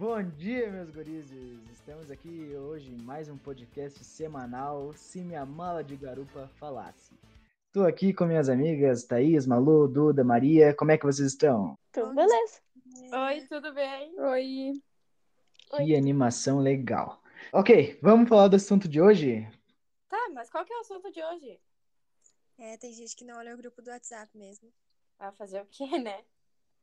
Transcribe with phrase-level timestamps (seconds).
[0.00, 1.60] Bom dia, meus gurizes!
[1.70, 7.12] Estamos aqui hoje em mais um podcast semanal Se Minha Mala de Garupa Falasse.
[7.66, 10.74] Estou aqui com minhas amigas Thaís, Malu, Duda, Maria.
[10.74, 11.78] Como é que vocês estão?
[11.92, 12.62] Tudo beleza.
[13.12, 14.18] Oi, tudo bem?
[14.18, 14.72] Oi.
[15.76, 17.22] Que animação legal.
[17.52, 19.46] Ok, vamos falar do assunto de hoje?
[20.08, 21.60] Tá, mas qual que é o assunto de hoje?
[22.58, 24.72] É, tem gente que não olha o grupo do WhatsApp mesmo.
[25.18, 26.24] Ah, fazer o quê, né?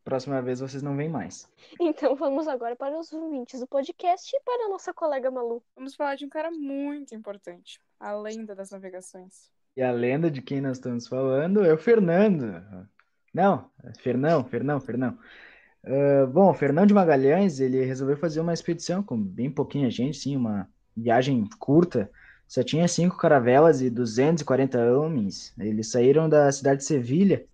[0.08, 1.50] Próxima vez vocês não vêm mais.
[1.78, 5.62] Então vamos agora para os ouvintes do podcast e para a nossa colega Malu.
[5.76, 9.52] Vamos falar de um cara muito importante, a lenda das navegações.
[9.76, 12.64] E a lenda de quem nós estamos falando é o Fernando.
[13.34, 15.20] Não, Fernão, Fernão, Fernão.
[15.84, 20.20] Uh, bom, o Fernão de Magalhães, ele resolveu fazer uma expedição com bem pouquinha gente,
[20.20, 22.10] sim, uma viagem curta.
[22.48, 25.54] Só tinha cinco caravelas e 240 homens.
[25.60, 27.46] Eles saíram da cidade de Sevilha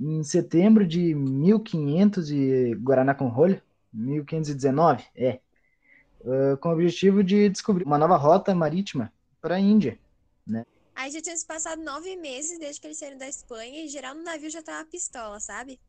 [0.00, 3.60] em setembro de 1500 e Guaraná com rolho,
[3.92, 5.40] 1519, é,
[6.20, 9.98] uh, com o objetivo de descobrir uma nova rota marítima para a Índia,
[10.46, 10.64] né?
[10.94, 14.14] Aí já tinha se passado nove meses desde que eles saíram da Espanha e geral
[14.14, 15.80] no navio já tava pistola, sabe?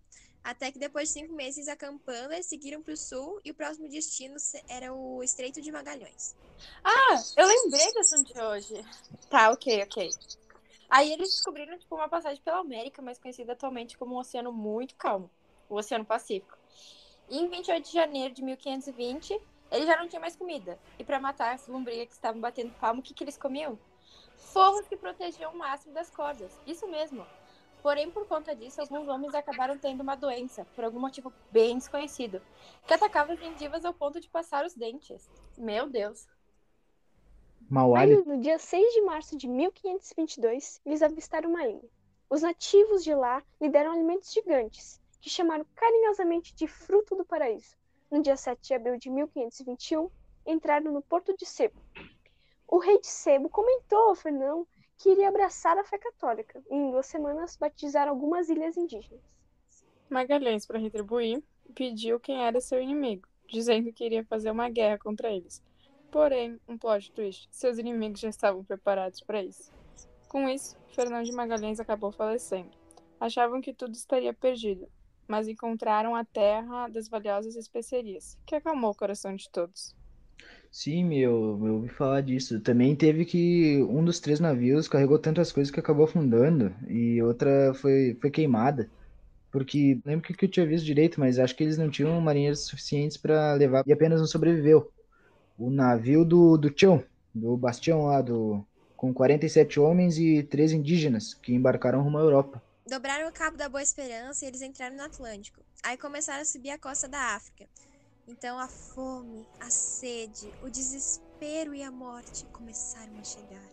[0.43, 3.89] Até que depois de cinco meses acampando, eles seguiram para o sul e o próximo
[3.89, 4.35] destino
[4.67, 6.35] era o Estreito de Magalhães.
[6.83, 8.85] Ah, eu lembrei do assunto de hoje.
[9.29, 10.09] Tá, ok, ok.
[10.89, 14.95] Aí eles descobriram, tipo, uma passagem pela América, mais conhecida atualmente como um oceano muito
[14.95, 15.29] calmo,
[15.69, 16.57] o Oceano Pacífico.
[17.29, 19.39] E em 28 de janeiro de 1520,
[19.71, 20.79] eles já não tinham mais comida.
[20.97, 23.77] E para matar as lombrigas que estavam batendo palmo, o que, que eles comiam?
[24.35, 26.59] Forros que protegiam o máximo das cordas.
[26.65, 27.25] Isso mesmo.
[27.83, 32.41] Porém, por conta disso, alguns homens acabaram tendo uma doença, por algum motivo bem desconhecido,
[32.85, 35.29] que atacava as gengivas ao ponto de passar os dentes.
[35.57, 36.27] Meu Deus.
[37.69, 41.87] Mau Aí, no dia 6 de março de 1522, eles avistaram uma ilha.
[42.27, 47.77] Os nativos de lá lhe deram alimentos gigantes, que chamaram carinhosamente de fruto do paraíso.
[48.09, 50.09] No dia 7 de abril de 1521,
[50.47, 51.79] entraram no porto de Sebo.
[52.67, 54.65] O rei de Sebo comentou ao Fernão
[54.97, 59.21] que iria abraçar a fé católica e em duas semanas batizar algumas ilhas indígenas.
[60.09, 61.43] Magalhães, para retribuir,
[61.75, 65.61] pediu quem era seu inimigo, dizendo que iria fazer uma guerra contra eles.
[66.11, 69.71] Porém, um plot twist, seus inimigos já estavam preparados para isso.
[70.27, 72.69] Com isso, Fernão de Magalhães acabou falecendo.
[73.19, 74.87] Achavam que tudo estaria perdido,
[75.27, 79.95] mas encontraram a terra das valiosas especiarias, que acalmou o coração de todos.
[80.71, 82.59] Sim, meu, eu ouvi falar disso.
[82.59, 87.73] Também teve que um dos três navios carregou tantas coisas que acabou afundando e outra
[87.73, 88.89] foi, foi queimada.
[89.51, 93.17] Porque lembro que eu tinha visto direito, mas acho que eles não tinham marinheiros suficientes
[93.17, 94.91] para levar e apenas um sobreviveu.
[95.59, 97.03] O navio do, do Tião,
[97.35, 98.65] do Bastião lá, do,
[98.95, 102.63] com 47 homens e três indígenas que embarcaram rumo à Europa.
[102.87, 105.61] Dobraram o Cabo da Boa Esperança e eles entraram no Atlântico.
[105.83, 107.67] Aí começaram a subir a costa da África.
[108.25, 113.69] Então a fome, a sede, o desespero e a morte começaram a chegar.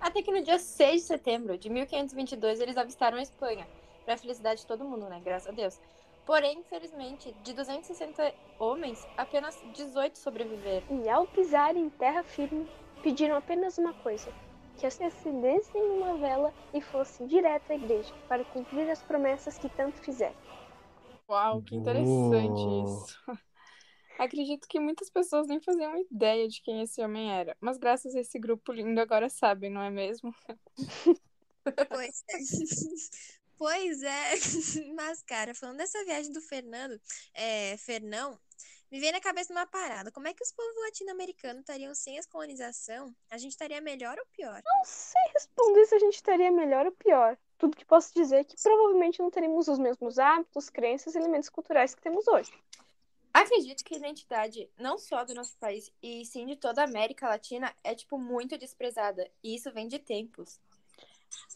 [0.00, 3.68] Até que no dia 6 de setembro de 1522 eles avistaram a Espanha,
[4.06, 5.20] para felicidade de todo mundo, né?
[5.22, 5.78] Graças a Deus.
[6.26, 11.04] Porém, infelizmente, de 260 homens, apenas 18 sobreviveram.
[11.04, 12.68] E ao pisarem em terra firme,
[13.00, 14.32] pediram apenas uma coisa:
[14.76, 20.00] que acendessem uma vela e fossem direto à igreja para cumprir as promessas que tanto
[20.00, 20.34] fizeram.
[21.30, 22.84] Uau, que interessante Uou.
[22.84, 23.18] isso.
[24.18, 28.20] Acredito que muitas pessoas nem faziam ideia de quem esse homem era, mas graças a
[28.20, 30.34] esse grupo lindo agora sabem, não é mesmo?
[31.90, 32.38] Pois é.
[33.58, 34.34] Pois é.
[34.94, 37.00] Mas, cara, falando dessa viagem do Fernando,
[37.34, 38.38] é, Fernão,
[38.90, 40.12] me veio na cabeça uma parada.
[40.12, 43.14] Como é que os povos latino-americanos estariam sem essa colonização?
[43.30, 44.62] A gente estaria melhor ou pior?
[44.64, 47.36] Não sei responder se a gente estaria melhor ou pior.
[47.58, 51.48] Tudo que posso dizer é que provavelmente não teríamos os mesmos hábitos, crenças e elementos
[51.48, 52.52] culturais que temos hoje.
[53.32, 57.28] Acredito que a identidade, não só do nosso país, e sim de toda a América
[57.28, 59.30] Latina, é, tipo, muito desprezada.
[59.42, 60.58] E isso vem de tempos.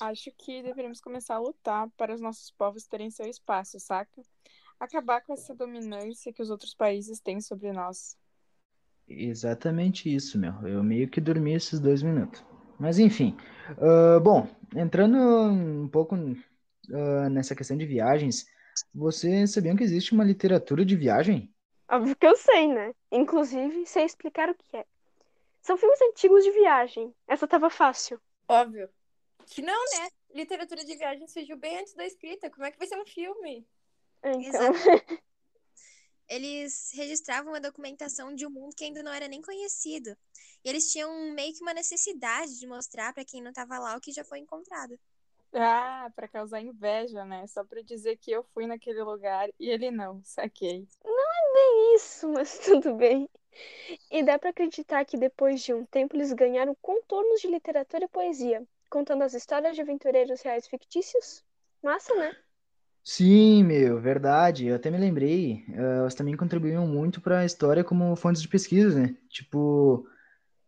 [0.01, 4.23] Acho que deveríamos começar a lutar para os nossos povos terem seu espaço, saca?
[4.79, 8.17] Acabar com essa dominância que os outros países têm sobre nós.
[9.07, 10.53] Exatamente isso, meu.
[10.67, 12.45] Eu meio que dormi esses dois minutos.
[12.79, 13.37] Mas enfim.
[13.79, 18.47] Ah, bom, entrando um pouco ah, nessa questão de viagens,
[18.95, 21.53] vocês sabiam que existe uma literatura de viagem?
[21.91, 22.95] Óbvio que eu sei, né?
[23.11, 24.87] Inclusive, sei explicar o que é.
[25.61, 27.13] São filmes antigos de viagem.
[27.29, 28.21] Essa tava fácil.
[28.49, 28.89] Óbvio.
[29.51, 30.09] Que não, né?
[30.35, 32.51] Literatura de viagem surgiu bem antes da escrita.
[32.51, 33.67] Como é que vai ser um filme?
[34.25, 34.73] Então,
[36.31, 40.17] Eles registravam a documentação de um mundo que ainda não era nem conhecido.
[40.65, 44.01] E eles tinham meio que uma necessidade de mostrar para quem não estava lá o
[44.01, 44.97] que já foi encontrado.
[45.53, 47.45] Ah, para causar inveja, né?
[47.49, 50.87] Só para dizer que eu fui naquele lugar e ele não, saquei.
[51.05, 53.29] é bem isso, mas tudo bem.
[54.09, 58.09] E dá pra acreditar que depois de um tempo eles ganharam contornos de literatura e
[58.09, 61.45] poesia, contando as histórias de aventureiros reais fictícios?
[61.83, 62.37] Massa, né?
[63.03, 64.67] Sim, meu, verdade.
[64.67, 65.65] Eu até me lembrei.
[65.69, 69.17] eh, elas também contribuíam muito para a história como fontes de pesquisa, né?
[69.29, 70.07] Tipo,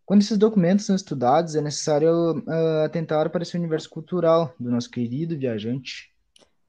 [0.06, 2.10] quando esses documentos são estudados, é necessário
[2.48, 6.12] eh, atentar para esse universo cultural do nosso querido viajante.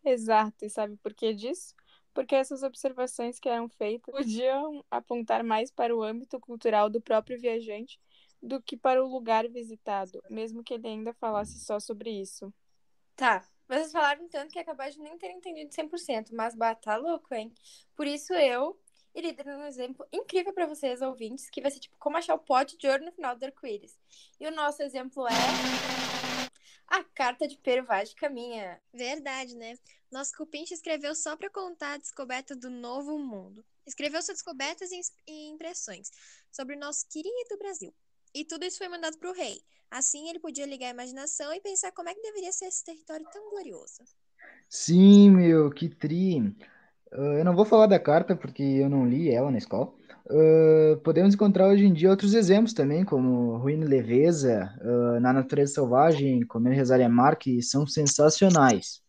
[0.03, 1.73] Exato, e sabe por que disso?
[2.13, 7.39] Porque essas observações que eram feitas podiam apontar mais para o âmbito cultural do próprio
[7.39, 7.99] viajante
[8.43, 12.53] do que para o lugar visitado, mesmo que ele ainda falasse só sobre isso.
[13.15, 16.97] Tá, vocês falaram tanto que é capaz de nem ter entendido 100%, mas bah, tá
[16.97, 17.53] louco, hein?
[17.95, 18.77] Por isso eu
[19.15, 22.39] iria dar um exemplo incrível pra vocês, ouvintes, que vai ser tipo como achar o
[22.39, 23.97] pote de ouro no final do arco-íris.
[24.39, 25.33] E o nosso exemplo é
[26.87, 28.81] a carta de pervágica minha.
[28.93, 29.77] Verdade, né?
[30.11, 33.65] Nosso cupincha escreveu só para contar a descoberta do novo mundo.
[33.85, 36.11] Escreveu suas descobertas e impressões
[36.51, 37.93] sobre o nosso querido Brasil.
[38.33, 39.61] E tudo isso foi mandado para o rei.
[39.91, 43.25] Assim, ele podia ligar a imaginação e pensar como é que deveria ser esse território
[43.31, 44.03] tão glorioso.
[44.67, 46.39] Sim, meu, que tri.
[47.11, 49.93] Ah, eu não vou falar da carta porque eu não li ela na escola.
[50.29, 55.31] Ah, podemos encontrar hoje em dia outros exemplos também, como Ruína e Leveza, ah, Na
[55.31, 59.03] Natureza Selvagem, Comer, Rezar e Amar, que são sensacionais.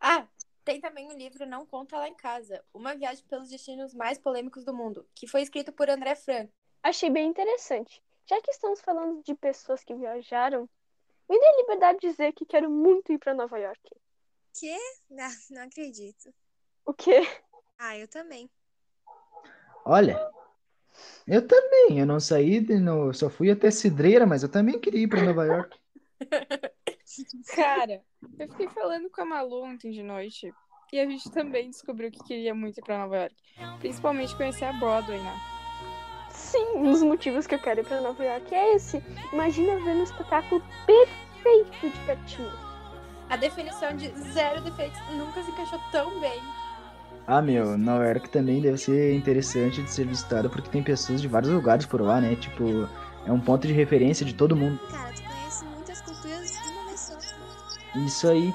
[0.00, 0.26] Ah,
[0.64, 4.64] tem também o livro Não Conta Lá em Casa, uma viagem pelos destinos mais polêmicos
[4.64, 6.50] do mundo, que foi escrito por André Frank.
[6.82, 8.02] Achei bem interessante.
[8.28, 10.68] Já que estamos falando de pessoas que viajaram,
[11.28, 13.90] me dê a liberdade de dizer que quero muito ir para Nova York.
[14.58, 14.76] Que?
[15.08, 16.34] Não, não acredito.
[16.84, 17.22] O quê?
[17.78, 18.50] Ah, eu também.
[19.84, 20.18] Olha,
[21.26, 25.02] eu também, eu não saí, de no, só fui até Cidreira, mas eu também queria
[25.02, 25.78] ir para Nova York.
[27.54, 28.02] Cara,
[28.38, 30.52] eu fiquei falando com a Malu ontem de noite
[30.92, 33.36] e a gente também descobriu que queria muito ir pra Nova York.
[33.78, 35.55] Principalmente conhecer a Broadway, né?
[36.56, 39.02] Sim, um dos motivos que eu quero ir para Nova York é esse.
[39.30, 42.50] Imagina ver um espetáculo perfeito de pertinho.
[43.28, 46.40] A definição de zero defeitos nunca se encaixou tão bem.
[47.26, 51.28] Ah, meu, Nova York também deve ser interessante de ser visitado porque tem pessoas de
[51.28, 52.36] vários lugares por lá, né?
[52.36, 52.88] Tipo,
[53.26, 54.78] é um ponto de referência de todo mundo.
[54.90, 57.98] Cara, tu conhece muitas culturas de uma vez só.
[57.98, 58.54] Isso aí.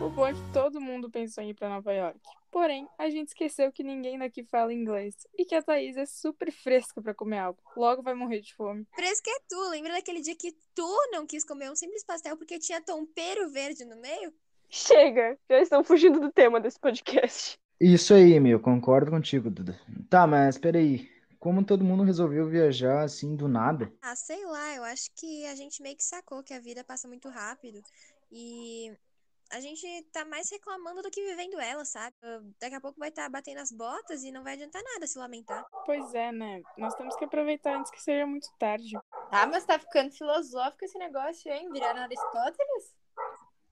[0.00, 2.20] O bom é que todo mundo pensou em ir pra Nova York.
[2.56, 6.50] Porém, a gente esqueceu que ninguém daqui fala inglês e que a Thaís é super
[6.50, 7.60] fresca pra comer algo.
[7.76, 8.86] Logo vai morrer de fome.
[8.94, 9.68] Fresco é tu.
[9.68, 13.84] Lembra daquele dia que tu não quis comer um simples pastel porque tinha tompeiro verde
[13.84, 14.32] no meio?
[14.70, 17.58] Chega, já estão fugindo do tema desse podcast.
[17.78, 19.78] Isso aí, meu, concordo contigo, Duda.
[20.08, 21.10] Tá, mas peraí.
[21.38, 23.92] Como todo mundo resolveu viajar assim do nada?
[24.00, 27.06] Ah, sei lá, eu acho que a gente meio que sacou que a vida passa
[27.06, 27.82] muito rápido
[28.32, 28.96] e
[29.52, 32.14] a gente tá mais reclamando do que vivendo ela, sabe?
[32.22, 35.18] Ah, Daqui a pouco vai estar batendo as botas e não vai adiantar nada se
[35.18, 35.64] lamentar.
[35.84, 36.62] Pois é, né?
[36.76, 38.92] Nós temos que aproveitar antes que seja muito tarde.
[39.30, 41.70] Tá, mas tá ficando filosófico esse negócio, hein?
[41.72, 42.94] Virando Aristóteles?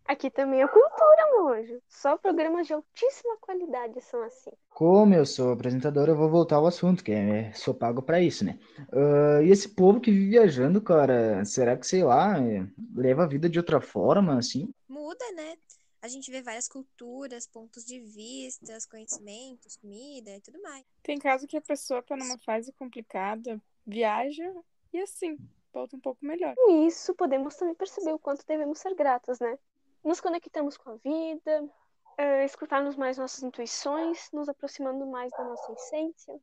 [0.07, 1.81] Aqui também é cultura, meu anjo.
[1.89, 4.51] Só programas de altíssima qualidade são assim.
[4.69, 8.45] Como eu sou apresentador, eu vou voltar ao assunto, que é, sou pago pra isso,
[8.45, 8.59] né?
[8.93, 12.35] Ah, e esse povo que vive viajando, cara, será que, sei lá,
[12.95, 14.69] leva a vida de outra forma, assim?
[15.05, 15.59] Muda, né?
[16.01, 20.83] A gente vê várias culturas, pontos de vistas, conhecimentos, comida e tudo mais.
[21.03, 24.51] Tem caso que a pessoa tá numa fase complicada, viaja
[24.95, 25.37] e assim,
[25.75, 26.55] volta um pouco melhor.
[26.57, 29.59] Com isso, podemos também perceber o quanto devemos ser gratos, né?
[30.03, 31.69] Nos conectamos com a vida,
[32.17, 36.35] eh, escutarmos mais nossas intuições, nos aproximando mais da nossa essência.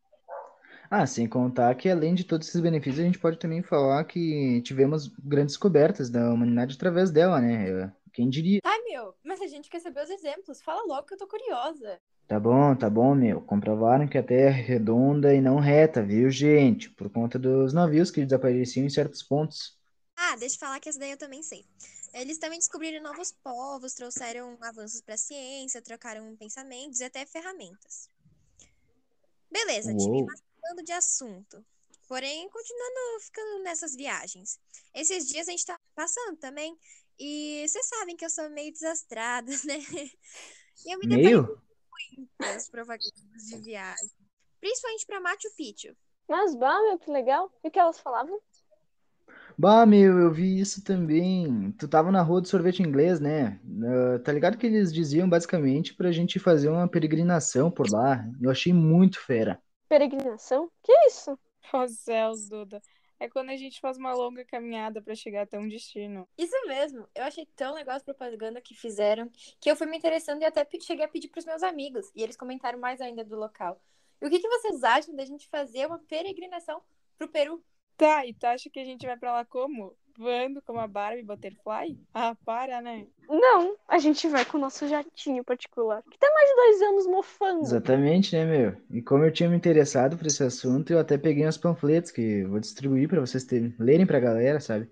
[0.88, 4.62] Ah, sem contar que além de todos esses benefícios, a gente pode também falar que
[4.62, 7.92] tivemos grandes descobertas da humanidade através dela, né?
[8.14, 8.60] Quem diria?
[8.64, 10.62] Ai, meu, mas a gente quer saber os exemplos.
[10.62, 11.98] Fala logo que eu tô curiosa.
[12.28, 13.42] Tá bom, tá bom, meu.
[13.42, 16.90] Comprovaram que a Terra é redonda e não reta, viu, gente?
[16.90, 19.78] Por conta dos navios que desapareciam em certos pontos.
[20.16, 21.66] Ah, deixa eu falar que essa daí eu também sei.
[22.14, 28.10] Eles também descobriram novos povos, trouxeram avanços para a ciência, trocaram pensamentos e até ferramentas.
[29.50, 30.26] Beleza, time Uou.
[30.26, 31.66] mudando de assunto.
[32.08, 34.60] Porém, continuando ficando nessas viagens.
[34.94, 36.78] Esses dias a gente tá passando também.
[37.24, 39.78] E vocês sabem que eu sou meio desastrada, né?
[40.84, 41.62] E eu me deparei Meio?
[42.40, 44.10] com as propagandas de viagem.
[44.60, 45.96] Principalmente para Machu Picchu.
[46.28, 47.52] Mas, bah, meu, que legal.
[47.64, 48.40] E o que elas falavam?
[49.56, 51.72] Bah, meu, eu vi isso também.
[51.74, 53.60] Tu tava na rua do sorvete inglês, né?
[53.84, 58.26] Ah, tá ligado que eles diziam basicamente pra gente fazer uma peregrinação por lá.
[58.42, 59.62] Eu achei muito fera.
[59.88, 60.72] Peregrinação?
[60.82, 61.38] Que isso?
[61.72, 62.82] Ó céus, Duda.
[63.22, 66.28] É quando a gente faz uma longa caminhada pra chegar até um destino.
[66.36, 67.08] Isso mesmo.
[67.14, 70.68] Eu achei tão legal as propagandas que fizeram que eu fui me interessando e até
[70.82, 72.12] cheguei a pedir pros meus amigos.
[72.16, 73.80] E eles comentaram mais ainda do local.
[74.20, 76.82] E o que, que vocês acham da gente fazer uma peregrinação
[77.16, 77.64] pro Peru?
[77.96, 79.96] Tá, e tu acha que a gente vai pra lá como?
[80.18, 81.98] Voando como a Barbie Butterfly?
[82.14, 83.08] Ah, para, né?
[83.30, 87.08] Não, a gente vai com o nosso jatinho particular, que tá mais de dois anos
[87.08, 87.64] mofando.
[87.64, 88.76] Exatamente, né, meu?
[88.90, 92.22] E como eu tinha me interessado por esse assunto, eu até peguei uns panfletos que
[92.22, 94.90] eu vou distribuir pra vocês terem, lerem pra galera, sabe?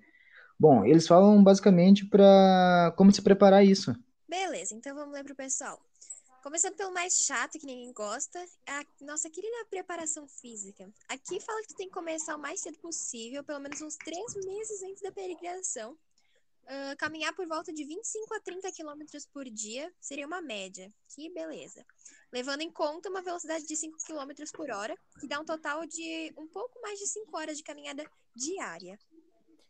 [0.59, 3.95] Bom, eles falam basicamente pra como se preparar isso.
[4.27, 5.79] Beleza, então vamos ler pro pessoal.
[6.41, 10.89] Começando pelo mais chato, que ninguém gosta, a nossa querida preparação física.
[11.09, 14.35] Aqui fala que tu tem que começar o mais cedo possível, pelo menos uns três
[14.35, 15.97] meses antes da peregrinação.
[16.63, 20.89] Uh, caminhar por volta de 25 a 30 quilômetros por dia seria uma média.
[21.09, 21.85] Que beleza.
[22.31, 26.33] Levando em conta uma velocidade de 5 quilômetros por hora, que dá um total de
[26.37, 28.97] um pouco mais de 5 horas de caminhada diária.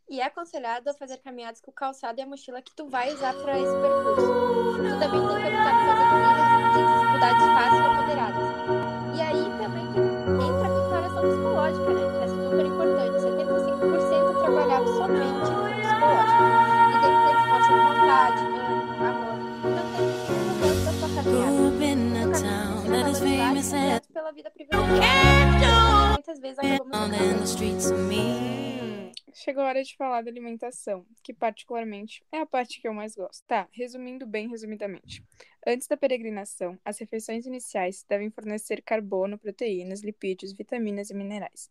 [0.08, 3.12] E é aconselhado a fazer caminhadas com o calçado e a mochila que tu vai
[3.14, 4.50] usar para esse percurso.
[4.76, 6.39] Tu também tem que evitar fazer
[7.20, 8.44] dificuldades fáceis ou moderadas.
[9.14, 12.00] E aí também tem- entra a preparação psicológica, né?
[12.10, 13.20] Que é super importante.
[13.20, 15.50] 75% trabalhava somente
[15.80, 16.42] psicológico.
[16.90, 19.36] E tem que ter força de vontade, ânimo, amor.
[19.64, 21.50] Então tem no resto da tua caminhada.
[23.38, 24.96] Caminho, pela vida privilegiada.
[26.14, 26.90] Muitas vezes acabamos
[29.42, 33.14] Chegou a hora de falar da alimentação, que particularmente é a parte que eu mais
[33.14, 33.42] gosto.
[33.46, 35.24] Tá, resumindo bem resumidamente.
[35.66, 41.70] Antes da peregrinação, as refeições iniciais devem fornecer carbono, proteínas, lipídios, vitaminas e minerais.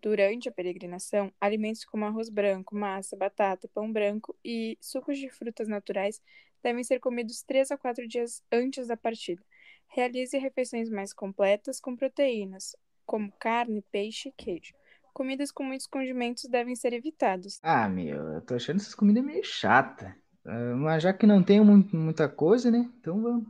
[0.00, 5.68] Durante a peregrinação, alimentos como arroz branco, massa, batata, pão branco e sucos de frutas
[5.68, 6.22] naturais
[6.62, 9.44] devem ser comidos 3 a 4 dias antes da partida.
[9.88, 12.74] Realize refeições mais completas com proteínas,
[13.04, 14.79] como carne, peixe e queijo.
[15.12, 17.60] Comidas com muitos condimentos devem ser evitados.
[17.62, 20.16] Ah, meu, eu tô achando essas comidas meio chata.
[20.44, 22.90] Ah, mas já que não tem mu- muita coisa, né?
[22.98, 23.46] Então vamos.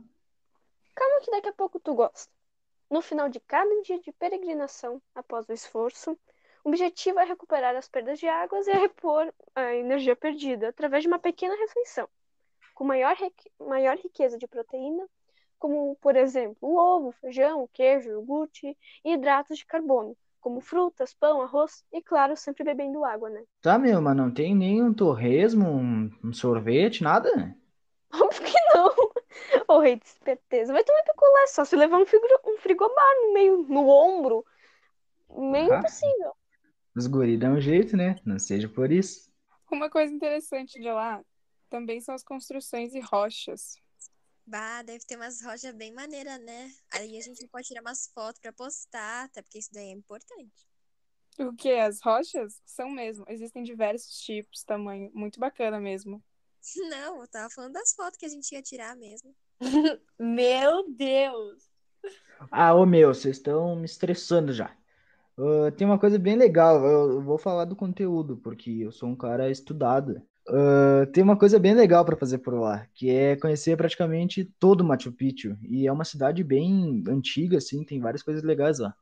[0.95, 2.31] Calma que daqui a pouco tu gosta.
[2.89, 6.17] No final de cada dia de peregrinação, após o esforço,
[6.63, 11.07] o objetivo é recuperar as perdas de águas e repor a energia perdida através de
[11.07, 12.07] uma pequena refeição,
[12.75, 15.07] com maior, rique- maior riqueza de proteína,
[15.59, 21.41] como, por exemplo, o ovo, feijão, queijo, iogurte e hidratos de carbono, como frutas, pão,
[21.41, 23.43] arroz e, claro, sempre bebendo água, né?
[23.61, 27.55] Tá, meu, mas não tem nem um torresmo, um, um sorvete, nada?
[28.13, 29.11] Óbvio que não.
[29.67, 30.73] Ô, rei de esperteza.
[30.73, 34.45] Vai tomar picolé só se levar um, um frigobar no meio, no ombro.
[35.29, 35.77] Meio Ah.
[35.77, 36.33] impossível.
[36.95, 38.15] Os guri dão um jeito, né?
[38.25, 39.29] Não seja por isso.
[39.71, 41.23] Uma coisa interessante de lá
[41.69, 43.77] também são as construções e rochas.
[44.45, 46.71] Bah, deve ter umas rochas bem maneiras, né?
[46.91, 50.67] Aí a gente pode tirar umas fotos pra postar, até porque isso daí é importante.
[51.39, 51.71] O que?
[51.71, 52.61] As rochas?
[52.65, 53.25] São mesmo.
[53.27, 55.09] Existem diversos tipos, tamanho.
[55.13, 56.23] Muito bacana mesmo.
[56.89, 59.33] Não, eu tava falando das fotos que a gente ia tirar mesmo.
[60.19, 61.69] Meu Deus!
[62.51, 64.75] Ah, ô meu, vocês estão me estressando já.
[65.37, 69.09] Ah, tem uma coisa bem legal, eu eu vou falar do conteúdo, porque eu sou
[69.09, 70.21] um cara estudado.
[70.53, 74.83] Ah, tem uma coisa bem legal para fazer por lá, que é conhecer praticamente todo
[74.83, 75.57] Machu Picchu.
[75.63, 78.93] E é uma cidade bem antiga, assim, tem várias coisas legais lá.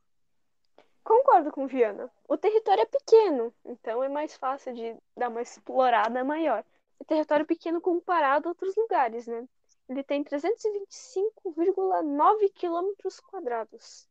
[1.02, 2.08] Concordo com Viana.
[2.28, 6.64] O território é pequeno, então é mais fácil de dar uma explorada maior.
[7.00, 9.44] É território pequeno comparado a outros lugares, né?
[9.88, 14.08] Ele tem 325,9 quilômetros quadrados.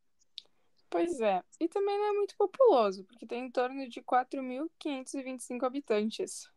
[0.89, 1.41] Pois é.
[1.57, 6.49] E também não é muito populoso, porque tem em torno de 4.525 habitantes.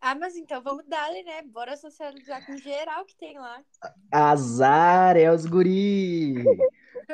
[0.00, 1.42] Ah, mas então vamos dar, né?
[1.42, 3.60] Bora socializar com geral que tem lá.
[4.12, 6.44] Azar é os guri!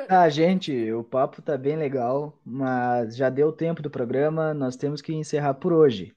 [0.09, 5.01] Ah, gente, o papo tá bem legal, mas já deu tempo do programa, nós temos
[5.01, 6.15] que encerrar por hoje.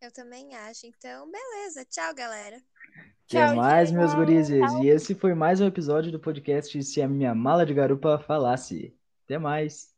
[0.00, 0.86] Eu também acho.
[0.86, 1.84] Então, beleza.
[1.84, 2.56] Tchau, galera.
[2.56, 3.98] Até Tchau, mais, gente.
[3.98, 4.72] meus gurizes.
[4.82, 8.94] E esse foi mais um episódio do podcast Se a Minha Mala de Garupa Falasse.
[9.24, 9.92] Até mais.